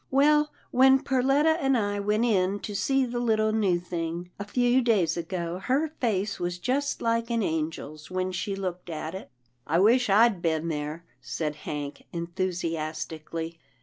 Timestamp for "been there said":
10.41-11.55